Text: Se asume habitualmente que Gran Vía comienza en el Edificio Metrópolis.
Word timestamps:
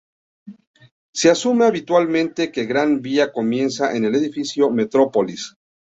Se 1.13 1.29
asume 1.29 1.65
habitualmente 1.67 2.51
que 2.51 2.65
Gran 2.65 3.03
Vía 3.03 3.31
comienza 3.31 3.95
en 3.95 4.05
el 4.05 4.15
Edificio 4.15 4.71
Metrópolis. 4.71 5.53